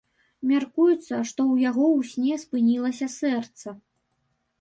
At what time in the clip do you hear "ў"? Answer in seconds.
1.51-1.65, 1.89-1.99